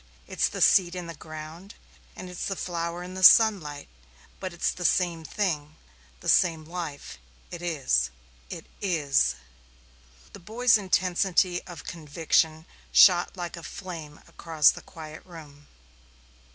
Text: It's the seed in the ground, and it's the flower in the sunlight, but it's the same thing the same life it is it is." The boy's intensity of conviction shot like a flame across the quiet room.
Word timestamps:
It's 0.25 0.49
the 0.49 0.61
seed 0.61 0.95
in 0.95 1.05
the 1.05 1.13
ground, 1.13 1.75
and 2.15 2.27
it's 2.27 2.47
the 2.47 2.55
flower 2.55 3.03
in 3.03 3.13
the 3.13 3.21
sunlight, 3.21 3.87
but 4.39 4.51
it's 4.51 4.71
the 4.71 4.83
same 4.83 5.23
thing 5.23 5.75
the 6.21 6.27
same 6.27 6.65
life 6.65 7.19
it 7.51 7.61
is 7.61 8.09
it 8.49 8.65
is." 8.81 9.35
The 10.33 10.39
boy's 10.39 10.75
intensity 10.75 11.61
of 11.67 11.83
conviction 11.83 12.65
shot 12.91 13.37
like 13.37 13.55
a 13.55 13.61
flame 13.61 14.19
across 14.27 14.71
the 14.71 14.81
quiet 14.81 15.23
room. 15.23 15.67